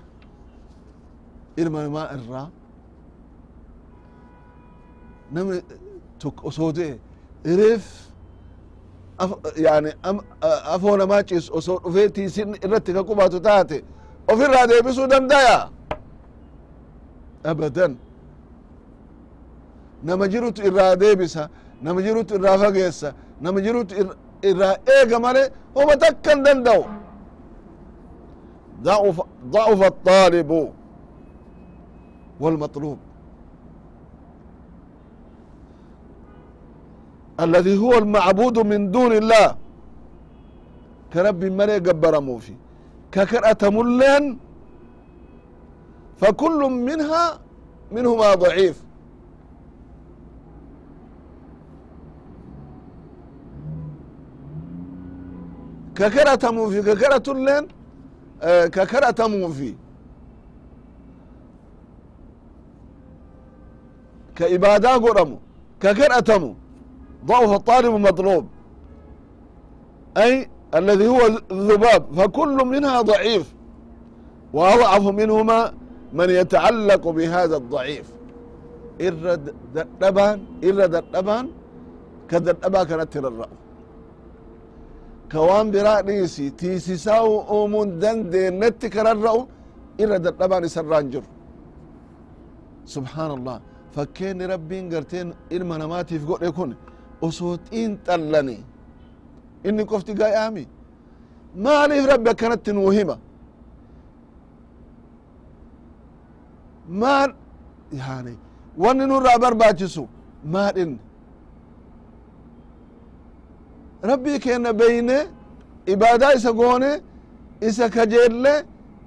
ilma 1.58 1.82
namaa 1.82 2.06
irraa 2.16 2.48
namni 5.32 5.58
tokko 6.18 6.48
osoo 6.48 6.72
du'e 6.76 6.90
reef 7.60 7.84
yani 9.64 9.90
afoo 10.74 10.96
namaa 10.96 11.22
ciisu 11.28 11.50
osoo 11.58 11.78
dhufee 11.84 12.08
tiisin 12.08 12.54
irratti 12.64 12.92
ka 12.96 13.02
qubatu 13.08 13.40
taate 13.46 13.78
ofirraa 14.32 14.66
deebisuu 14.70 15.06
dandaya 15.12 15.58
abadan 17.50 17.92
nama 20.02 20.28
jirutu 20.28 20.62
irraa 20.68 20.96
deebisa 20.96 21.48
nama 21.82 22.02
jirutu 22.02 22.34
irraa 22.38 22.58
fageessa 22.58 23.08
nama 23.40 23.60
jirutu 23.60 23.94
irraa 24.50 24.76
eega 24.96 25.18
male 25.20 25.42
homa 25.74 25.96
takka 25.96 26.30
hin 26.34 26.42
danda'u 26.44 26.84
ضعف 29.54 29.80
الطالب 29.92 30.50
والمطلوب 32.40 32.98
الذي 37.40 37.78
هو 37.78 37.92
المعبود 37.98 38.58
من 38.58 38.90
دون 38.90 39.12
الله 39.12 39.48
كرب 41.12 41.44
ملي 41.44 41.78
قبر 41.86 42.20
موفي 42.20 42.54
ككرأة 43.12 43.62
ملين 43.76 44.38
فكل 46.20 46.60
منها 46.88 47.24
منهما 47.92 48.34
ضعيف 48.34 48.76
ككرة 55.94 56.50
موفي 56.50 56.82
ككرة 56.82 57.32
لين 57.34 57.68
آه 58.42 58.66
ككرة 58.66 59.26
موفي 59.26 59.74
كإبادة 64.36 64.94
قرمو 64.94 65.38
ككرأتمو 65.80 66.54
ضعف 67.24 67.50
الطالب 67.52 67.94
مطلوب 67.94 68.46
أي 70.16 70.48
الذي 70.74 71.06
هو 71.08 71.20
الذباب 71.50 72.14
فكل 72.16 72.64
منها 72.66 73.00
ضعيف 73.02 73.54
وأضعف 74.52 75.02
منهما 75.02 75.72
من 76.12 76.30
يتعلق 76.30 77.08
بهذا 77.08 77.56
الضعيف 77.56 78.06
إر 79.00 79.34
دبان 80.00 80.44
إر 80.64 80.86
دبان 80.86 81.50
كدبا 82.30 82.84
كانت 82.84 83.16
الرأو 83.16 83.48
ka 85.33 85.39
waan 85.49 85.67
biraa 85.73 86.01
dhiisi 86.07 86.45
tiisisaa'u 86.59 87.33
uumuun 87.55 87.89
dandeennetti 88.01 88.87
kararra'u 88.95 89.39
irra 90.03 90.17
dadhabaan 90.25 90.63
isarraan 90.69 91.05
jiru. 91.11 91.27
Subhaan 92.93 93.31
allah 93.37 93.57
fakkeenni 93.95 94.45
rabbiin 94.53 94.85
garteen 94.93 95.27
ilma 95.55 95.75
namaatiif 95.83 96.23
godhe 96.29 96.49
kun 96.57 96.71
osoo 97.27 97.55
xiinxallani 97.67 98.57
inni 99.67 99.83
qofti 99.91 100.13
gaa'aami 100.21 100.63
maaliif 101.65 102.05
rabbi 102.13 102.29
akkanatti 102.33 102.71
nuu 102.77 102.89
hima? 102.97 103.15
Maal 107.01 107.31
yani 108.01 108.33
wanni 108.83 109.05
nurraa 109.11 109.37
barbaachisu 109.43 110.03
maadhin 110.53 110.91
rabbii 114.02 114.38
keenna 114.44 114.72
beyne 114.72 115.18
ibaadaa 115.86 116.32
isa 116.38 116.52
goone 116.52 116.90
isa 117.68 117.88
kajeelle 117.90 118.54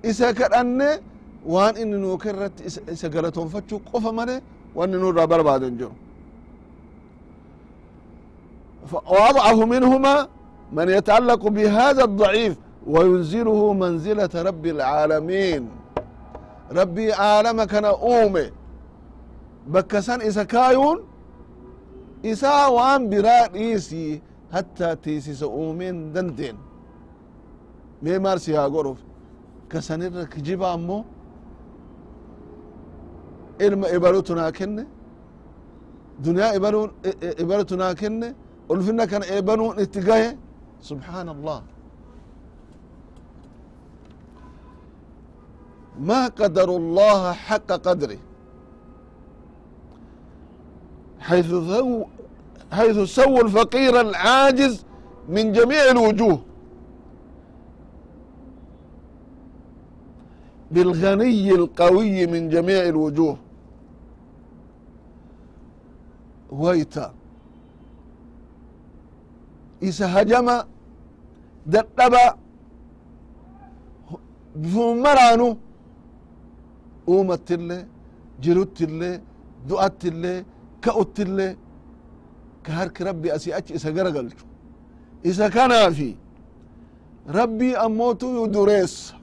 isa 0.09 0.33
kadhanne 0.33 0.89
waan 1.53 1.75
inni 1.81 1.97
nuu 2.03 2.17
irratti 2.29 2.63
isa 2.93 3.07
galatoonfachuu 3.09 3.79
qofa 3.91 4.11
male 4.17 4.35
wanni 4.75 4.97
nurra 4.97 5.27
barbaaden 5.27 5.77
jiru 5.77 5.93
وأضعف 8.93 9.59
منهما 9.59 10.27
من 10.73 10.89
يتعلق 10.89 11.47
بهذا 11.47 12.03
الضعيف 12.03 12.57
وينزله 12.87 13.73
منزلة 13.73 14.29
رب 14.35 14.65
العالمين 14.65 15.69
ربي 16.71 17.13
عالم 17.13 17.63
كان 17.63 17.85
أومي 17.85 18.51
بكسان 19.67 20.21
إسا 20.21 20.43
كايون 20.43 20.97
إسا 22.25 22.67
وان 22.67 23.09
برا 23.09 23.53
إيسي 23.55 24.21
حتى 24.53 24.95
تيسيس 25.03 25.43
أومين 25.43 25.95
دندين 26.13 26.57
مي 28.03 28.19
مارسي 28.25 28.51
ها 28.57 28.65
غروف 28.73 28.99
كسانير 29.71 30.23
كجيبا 30.33 30.73
أمو 30.73 30.97
ilma 33.65 33.87
ibalutunaa 33.97 34.51
kenne 34.57 34.83
duniyaa 36.25 36.53
ibalu 36.59 36.81
ibalutunaa 37.43 37.93
kenne 38.01 38.27
ulfina 38.71 39.03
kana 39.11 39.25
eebanuun 39.35 39.75
itti 39.83 39.99
gahe 40.07 40.29
subحaan 40.89 41.27
allah 41.35 41.59
ma 46.09 46.19
qadaru 46.39 46.73
اllaha 46.81 47.31
xaqa 47.47 47.77
qadri 47.87 48.19
حيث 51.29 51.49
ثو 51.69 51.89
حيث 52.71 52.97
سووا 52.99 53.41
الفقير 53.41 54.01
العاجز 54.01 54.85
من 55.29 55.51
جميع 55.51 55.83
الوجوه 55.91 56.39
بالغني 60.71 61.51
القوي 61.51 62.27
من 62.27 62.49
جميع 62.49 62.83
الوجوه 62.93 63.37
wayta 66.51 67.13
isa 69.79 70.07
hajama 70.07 70.67
dadhaba 71.65 72.37
bifuma 74.55 75.01
maraanu 75.01 75.47
uumatille 77.07 77.77
jirutille 78.43 79.21
du'attille 79.67 80.33
ka'uttille 80.83 81.47
ka 82.66 82.72
harki 82.78 83.04
rabbi 83.08 83.28
asii 83.36 83.52
achi 83.58 83.72
isa 83.78 83.90
gara 83.96 84.10
galchu 84.16 84.44
isa 85.30 85.46
kanaafi. 85.56 86.10
Rabbii 87.38 87.74
ammootu 87.84 88.26
yu 88.36 88.44
dureessa 88.54 89.14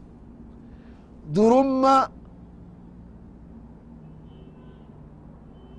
durumma 1.35 1.95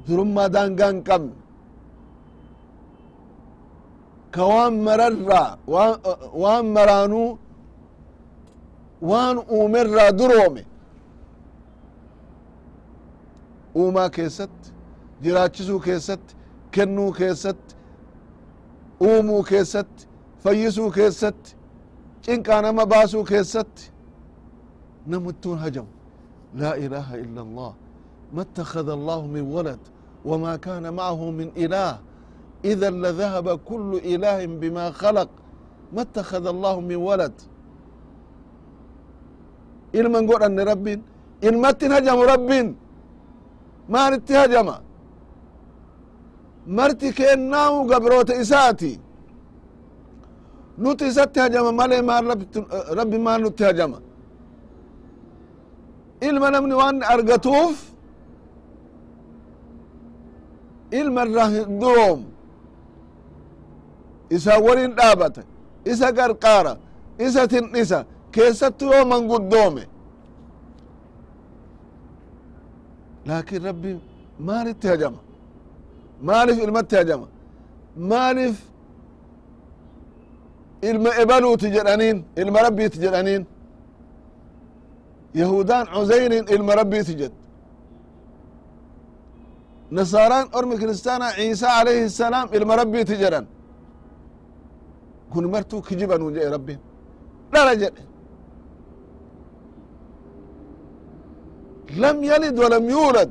durummaa 0.07 0.49
daangaa 0.55 0.89
hin 0.93 1.01
qabne 1.09 1.35
ka 4.35 4.43
waan 4.53 4.75
mararraa 4.87 5.49
waan 6.43 6.67
maraanuu 6.77 7.29
waan 9.11 9.37
uumerraa 9.57 10.11
duroome 10.21 10.63
uumaa 13.83 14.09
keessatti 14.17 14.69
jiraachisuu 15.23 15.81
keessatti 15.87 16.35
kennuu 16.74 17.12
keessatti 17.12 17.76
uumuu 19.02 19.44
keessatti 19.44 20.08
fayyisuu 20.44 20.92
keessatti 20.92 21.56
cinqaa 22.22 22.62
nama 22.62 22.86
baasuu 22.86 23.24
keessatti 23.24 23.92
namuttuun 25.08 25.58
hajamu 25.58 25.90
laa 26.60 26.76
ilaaha 26.76 27.18
illa 27.18 27.42
allah 27.42 27.74
ما 28.34 28.42
اتخذ 28.42 28.90
الله 28.90 29.22
من 29.28 29.42
ولد 29.42 29.80
وما 30.26 30.56
كان 30.56 30.94
معه 30.94 31.32
من 31.32 31.48
إله 31.58 32.00
إذا 32.66 32.90
لذهب 32.90 33.48
كل 33.70 34.02
إله 34.14 34.46
بما 34.46 34.92
خلق 34.92 35.30
ما 35.94 36.02
اتخذ 36.02 36.46
الله 36.48 36.80
من 36.80 36.96
ولد 36.96 37.34
إلما 39.96 40.20
نقول 40.20 40.44
أن 40.44 40.60
رب 40.60 40.88
إلما 41.44 41.72
تنهجم 41.72 42.20
رب 42.34 42.50
ما 43.90 44.04
نتهجم 44.10 44.68
marti 46.67 47.13
kennau 47.13 47.85
gabroota 47.91 48.35
isaati 48.43 49.01
nuti 50.79 51.05
isatti 51.07 51.41
hajama 51.41 51.73
male 51.73 52.03
maan 52.03 52.25
rabbi 52.99 53.19
maan 53.19 53.41
nutti 53.43 53.65
hajama. 53.65 53.99
Ilma 56.21 56.51
namni 56.51 56.75
waan 56.75 57.03
argatuuf 57.03 57.77
ilma 60.91 61.23
irra 61.27 61.47
hin 61.49 62.27
isa 64.31 64.59
warin 64.59 64.93
dhaabata 64.97 65.43
isa 65.85 66.13
garqaara 66.13 66.77
isa 67.27 67.43
tindhisa 67.49 67.99
keessattu 68.35 68.85
yoo 68.93 69.05
manguddoome 69.05 69.85
laakin 73.27 73.63
rabbi 73.63 73.91
maalitti 74.39 74.87
hajama 74.89 75.19
maalif 76.29 76.57
ilmatti 76.65 76.95
hajama 77.01 77.27
maalif 78.11 78.57
ilma 80.91 81.11
ebaluuti 81.23 81.67
jedhaniin 81.77 82.19
ilma 82.37 82.59
rabbiiti 82.67 82.99
jedhaniin. 83.05 83.43
Yahudaan 85.41 85.87
cuzayrin 85.95 86.45
ilma 86.55 86.73
rabbiiti 86.81 87.15
jed. 87.21 87.33
Nasaaraan 89.91 90.47
ormi 90.59 90.77
kiristaana 90.81 91.29
ciisa 91.37 91.69
alayhi 91.81 92.05
الsalaam 92.11 92.49
ilma 92.57 92.75
rabbiiti 92.81 93.15
jedhan. 93.23 93.47
Kun 95.33 95.45
martuu 95.53 95.83
kijibanu 95.89 96.27
jedhe 96.35 96.51
rabbin 96.57 96.79
dhala 97.53 97.75
jedhe. 97.83 98.03
Lam 102.03 102.17
yalid 102.31 102.57
walam 102.63 102.85
yuulad 102.95 103.31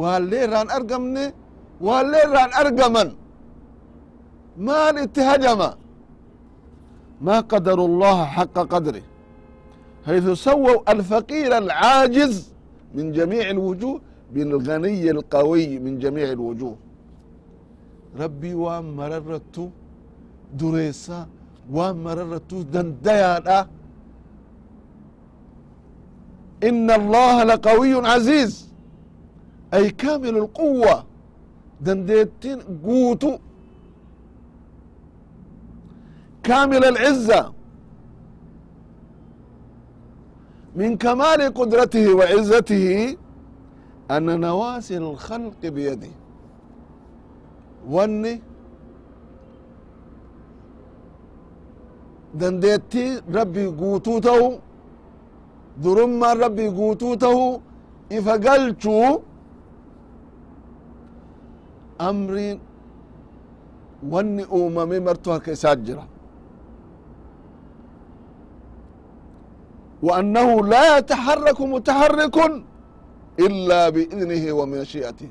waallee 0.00 0.44
irraan 0.46 0.68
argamne 0.76 1.24
waallee 1.86 2.22
irraan 2.26 2.52
argaman 2.62 3.08
maal 4.66 4.96
itti 5.04 5.20
hajama 5.30 5.70
ما 7.28 7.38
قدروا 7.52 7.88
الله 7.90 8.18
حق 8.36 8.56
قدره 8.74 9.04
حيث 10.06 10.26
سووا 10.48 10.74
الفقير 10.92 11.50
العاجز 11.62 12.34
من 12.96 13.12
جميع 13.18 13.44
الوجوه 13.56 14.00
بالغني 14.34 15.04
القوي 15.10 15.68
من 15.84 15.92
جميع 16.04 16.26
الوجوه 16.38 16.76
ربي 18.22 18.52
وان 18.64 18.84
مررتو 18.98 19.64
دريسا 20.60 21.20
وان 21.76 21.96
مررتو 22.06 22.58
دنديادا 22.74 23.60
إن 26.68 26.90
الله 26.90 27.34
لقوي 27.50 27.92
عزيز 28.12 28.52
ay 29.71 29.89
kaamilu 29.91 30.39
اlquwa 30.43 30.95
dandeettin 31.85 32.59
guutu 32.85 33.31
kaamil 36.41 36.83
alciza 36.83 37.51
min 40.75 40.97
kamaali 40.97 41.45
qudratihi 41.59 42.13
wa 42.19 42.25
cizatihi 42.27 43.17
ana 44.15 44.37
nawaasi 44.37 44.93
اlkhalqi 44.95 45.71
biyadih 45.75 46.13
wanni 47.93 48.41
dandeettii 52.39 53.11
rabbii 53.33 53.69
guutuu 53.79 54.19
ta'u 54.21 54.59
durummaan 55.83 56.37
rabbii 56.39 56.69
guutuu 56.69 57.15
ta'u 57.17 57.61
ifa 58.09 58.37
galchuu 58.37 59.21
amriin 62.08 62.58
wanni 64.12 64.44
uumame 64.56 65.00
martuu 65.00 65.32
harka 65.32 65.52
isaa 65.52 65.76
jira 65.76 66.04
وأنه 70.06 70.48
لا 70.72 70.98
يتحرك 70.98 71.58
متحرك 71.74 72.36
إلا 73.46 73.80
بإذنه 73.94 74.44
ومشيئته 74.58 75.28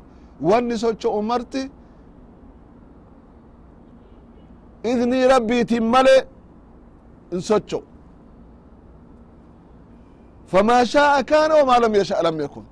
واني 0.47 0.76
سوچو 0.84 1.10
أمرتي 1.19 1.63
إذني 4.91 5.19
ربي 5.34 5.60
تملي 5.71 6.17
انسوچو 7.34 7.80
فما 10.52 10.80
شاء 10.93 11.21
كان 11.21 11.52
وما 11.52 11.76
لم 11.84 11.93
يشاء 11.95 12.19
لم 12.28 12.41
يكن 12.41 12.63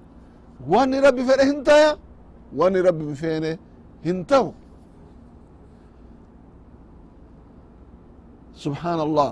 واني 0.72 0.98
ربي 1.00 1.24
فين 1.28 1.40
هنتايا 1.50 1.92
واني 2.58 2.80
ربي 2.88 3.04
بفين 3.12 3.46
هنتو 4.06 4.46
سبحان 8.64 9.00
الله 9.00 9.32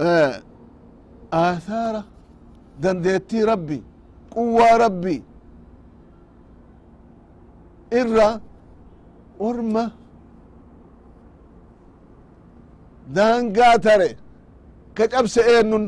آه 0.00 0.42
aathaara 1.32 2.02
dandeettii 2.82 3.44
rabbi 3.52 3.78
quwwaa 4.34 4.78
rabbi 4.84 5.16
irra 8.00 8.28
orma 9.48 9.84
daangaa 13.16 13.76
tare 13.86 14.10
ka 14.96 15.04
cabse 15.12 15.40
eenyun 15.54 15.84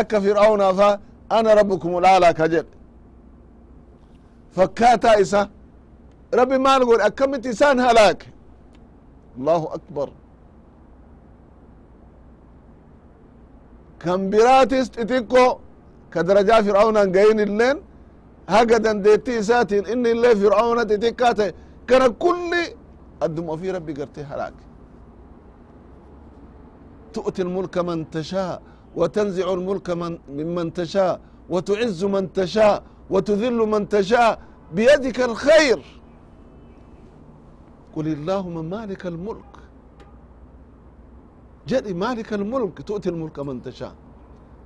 akka 0.00 0.16
fir'aawnaa 0.24 0.72
fa 0.80 0.88
ana 1.36 1.50
fakkaataa 4.56 5.16
isa 5.24 5.40
rabbi 6.40 6.58
maal 6.66 6.82
godhe 6.88 7.04
akkamitti 7.10 7.48
isaan 7.54 7.78
halaake 7.86 8.26
allahu 9.38 9.66
akbar 9.78 10.08
kan 14.02 14.20
biraatis 14.32 14.86
xixiqqo 14.96 15.44
ka 16.12 16.20
darajaa 16.28 16.60
fir'aawnaan 16.66 17.10
gayin 17.16 17.38
illeen 17.46 17.76
haga 18.54 18.76
dandeettii 18.84 19.38
isaatiin 19.42 19.84
inni 19.92 20.08
illee 20.14 20.34
fir'aawna 20.42 20.82
xixiqqaa 20.90 21.32
ta'e 21.38 21.50
kana 21.88 22.06
kulli 22.24 22.64
adduma 23.24 23.50
ofii 23.54 23.72
rabbi 23.76 23.92
gartee 24.00 24.26
halaake 24.32 24.64
تؤتي 27.16 27.42
الملك 27.46 27.76
من 27.88 27.98
تشاء 28.16 28.54
وتنزع 28.98 29.46
الملك 29.58 29.88
من 30.00 30.12
ممن 30.38 30.66
تشاء 30.80 31.14
وتعز 31.52 32.00
من 32.14 32.24
تشاء 32.38 32.76
وتذل 33.10 33.56
من 33.72 33.88
تشاء 33.88 34.38
بيدك 34.74 35.20
الخير 35.20 35.80
قل 37.96 38.06
اللهم 38.08 38.64
مالك 38.70 39.06
الملك 39.06 39.52
جدي 41.68 41.94
مالك 41.94 42.32
الملك 42.32 42.82
تؤتي 42.82 43.08
الملك 43.08 43.38
من 43.38 43.62
تشاء 43.62 43.94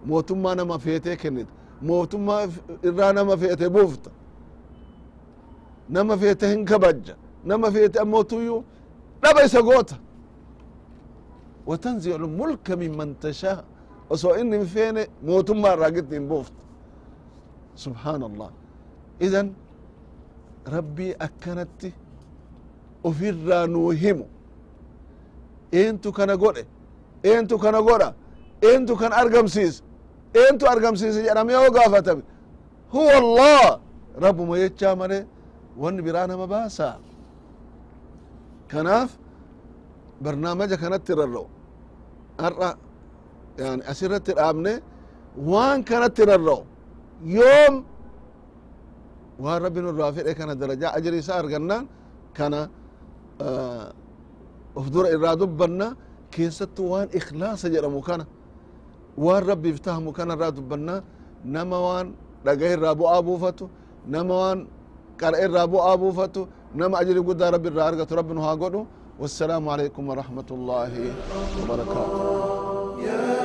موتما 0.06 0.54
نما 0.54 0.78
فيتي 0.78 1.16
كنت 1.16 1.48
موتما 1.82 2.50
إرا 2.84 3.12
نما 3.12 3.36
فيتي 3.36 3.68
بوفت 3.68 4.04
نما 5.90 6.16
فيتي 6.16 6.46
هنكبج 6.54 7.10
نما 7.44 7.70
فيتي 7.70 8.02
أموتيو 8.02 8.64
نبا 9.24 9.42
يسقوتا 9.42 9.96
وتنزع 11.66 12.14
الملك 12.14 12.70
ممن 12.70 13.18
تشاء 13.20 13.64
وسو 14.10 14.30
إني 14.30 14.64
فين 14.66 14.96
موتما 15.24 15.74
راقتني 15.74 16.18
بوفت 16.30 16.52
سبحان 17.84 18.22
الله 18.30 18.50
إذن 19.26 19.46
ربي 20.76 21.08
أكنت 21.26 21.82
ofirraa 23.08 23.66
nuu 23.66 23.90
himu 23.90 24.26
eentu 25.72 26.12
kana 26.12 26.34
godhe 26.36 26.64
eentu 27.30 27.58
kana 27.58 27.80
godha 27.88 28.08
eentu 28.68 28.92
kan 29.00 29.12
argamsiise 29.20 29.82
eentu 30.40 30.64
argamsiise 30.72 31.20
jedhame 31.26 31.52
yoo 31.52 31.70
gaafatame 31.76 32.22
huwa 32.92 33.12
allah 33.22 33.78
rabbuma 34.24 34.54
jechaa 34.62 34.94
male 35.00 35.18
wanni 35.82 36.02
biraa 36.06 36.26
nama 36.26 36.46
baasa 36.46 36.88
kanaaf 38.72 39.10
barnaamaja 40.24 40.76
kanatti 40.82 41.12
rarra'u 41.20 41.46
har'a 42.42 42.70
yani 43.62 43.82
asirratti 43.92 44.32
dhaabne 44.38 44.72
waan 45.50 45.78
kanatti 45.90 46.22
rarra'u 46.30 46.62
يوم 47.23 47.83
وربنا 49.39 49.65
ربي 49.65 49.79
الرافع 49.89 50.21
إيه 50.21 50.33
كان 50.33 50.57
درجة 50.57 50.97
أجري 50.97 51.21
سار 51.21 51.45
جنان 51.53 51.83
كان 52.37 52.53
آه، 53.41 53.93
أفضل 54.77 55.05
إرادة 55.13 55.45
بنا 55.45 55.95
كيسة 56.31 56.77
وان 56.79 57.07
إخلاص 57.15 57.65
جرمو 57.65 58.01
كان 58.01 58.21
وان 59.17 59.43
ربي 59.49 59.69
افتهمو 59.73 60.11
مكان 60.11 60.31
الرادة 60.31 60.61
بنا 60.61 61.03
نما 61.45 61.77
وان 61.77 62.07
رقه 62.47 62.73
الرابو 62.73 63.05
أبو 63.07 63.37
فتو. 63.37 63.67
نما 64.13 64.35
وان 64.41 64.59
قرأ 65.21 65.45
الرابو 65.45 65.77
إيه 65.77 65.93
أبو 65.93 66.11
فتو. 66.11 66.43
نما 66.75 67.01
أجري 67.01 67.19
قد 67.27 67.41
ربي 67.43 67.67
الرارقة 67.71 68.15
ربنا 68.19 68.41
هاقولو 68.41 68.81
والسلام 69.21 69.63
عليكم 69.69 70.03
ورحمة 70.09 70.49
الله 70.51 70.91
وبركاته. 71.59 73.40